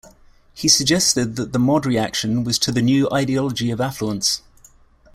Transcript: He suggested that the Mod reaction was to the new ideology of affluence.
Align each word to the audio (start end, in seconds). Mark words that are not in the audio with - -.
He 0.55 0.67
suggested 0.67 1.35
that 1.35 1.53
the 1.53 1.59
Mod 1.59 1.85
reaction 1.85 2.43
was 2.43 2.57
to 2.57 2.71
the 2.71 2.81
new 2.81 3.07
ideology 3.13 3.69
of 3.69 3.79
affluence. 3.79 4.41